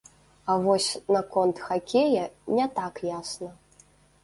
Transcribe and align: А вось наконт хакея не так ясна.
А 0.49 0.51
вось 0.63 0.87
наконт 1.15 1.61
хакея 1.67 2.25
не 2.57 2.65
так 2.81 2.95
ясна. 3.13 3.53